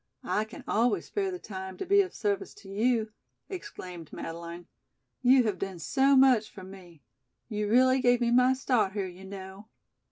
"I 0.25 0.45
can 0.45 0.63
always 0.67 1.05
spare 1.05 1.29
the 1.29 1.37
time 1.37 1.77
to 1.77 1.85
be 1.85 2.01
of 2.01 2.11
service 2.15 2.55
to 2.55 2.67
you," 2.69 3.11
exclaimed 3.49 4.11
Madeleine. 4.11 4.65
"You 5.21 5.43
have 5.43 5.59
done 5.59 5.77
so 5.77 6.15
much 6.15 6.49
for 6.49 6.63
me. 6.63 7.03
You 7.49 7.69
really 7.69 8.01
gave 8.01 8.19
me 8.19 8.31
my 8.31 8.53
start 8.53 8.93
here, 8.93 9.05
you 9.05 9.25
know." 9.25 9.67